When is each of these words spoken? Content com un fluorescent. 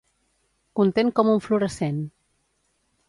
Content 0.79 1.11
com 1.19 1.29
un 1.35 1.43
fluorescent. 1.49 2.01